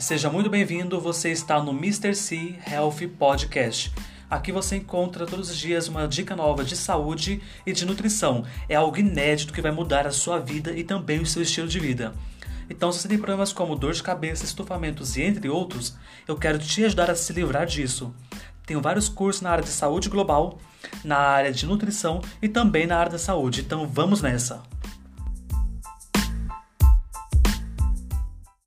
Seja 0.00 0.30
muito 0.30 0.48
bem-vindo, 0.48 0.98
você 0.98 1.30
está 1.30 1.62
no 1.62 1.72
Mr. 1.72 2.14
C 2.14 2.58
Health 2.66 3.06
Podcast. 3.18 3.92
Aqui 4.30 4.50
você 4.50 4.76
encontra 4.76 5.26
todos 5.26 5.50
os 5.50 5.58
dias 5.58 5.88
uma 5.88 6.08
dica 6.08 6.34
nova 6.34 6.64
de 6.64 6.74
saúde 6.74 7.42
e 7.66 7.72
de 7.74 7.84
nutrição. 7.84 8.42
É 8.66 8.74
algo 8.74 8.98
inédito 8.98 9.52
que 9.52 9.60
vai 9.60 9.70
mudar 9.70 10.06
a 10.06 10.10
sua 10.10 10.38
vida 10.38 10.72
e 10.72 10.82
também 10.82 11.20
o 11.20 11.26
seu 11.26 11.42
estilo 11.42 11.68
de 11.68 11.78
vida. 11.78 12.14
Então, 12.70 12.90
se 12.90 13.00
você 13.00 13.08
tem 13.08 13.18
problemas 13.18 13.52
como 13.52 13.76
dor 13.76 13.92
de 13.92 14.02
cabeça, 14.02 14.42
estufamentos 14.42 15.18
e 15.18 15.22
entre 15.22 15.50
outros, 15.50 15.94
eu 16.26 16.34
quero 16.34 16.58
te 16.58 16.82
ajudar 16.82 17.10
a 17.10 17.14
se 17.14 17.34
livrar 17.34 17.66
disso. 17.66 18.14
Tenho 18.64 18.80
vários 18.80 19.06
cursos 19.06 19.42
na 19.42 19.50
área 19.50 19.64
de 19.64 19.70
saúde 19.70 20.08
global, 20.08 20.58
na 21.04 21.18
área 21.18 21.52
de 21.52 21.66
nutrição 21.66 22.22
e 22.40 22.48
também 22.48 22.86
na 22.86 22.96
área 22.96 23.12
da 23.12 23.18
saúde. 23.18 23.60
Então, 23.60 23.86
vamos 23.86 24.22
nessa! 24.22 24.62